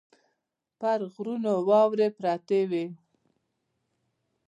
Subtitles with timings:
[0.79, 2.85] پر غرونو واورې پرتې وې.